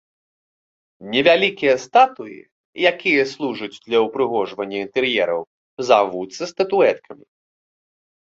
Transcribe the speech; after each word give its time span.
Невялікія 1.15 1.73
статуі, 1.85 2.37
які 2.89 3.11
служыць 3.33 3.77
для 3.87 3.97
ўпрыгожвання 4.05 4.77
інтэр'ераў, 4.85 5.41
завуцца 5.91 6.43
статуэткамі. 6.53 7.25